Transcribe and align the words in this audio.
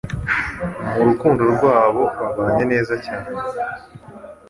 Mu 0.95 1.01
rukundo 1.09 1.43
rwabo 1.53 2.03
babanye 2.19 2.63
neza 2.71 2.93
cyane 3.05 3.29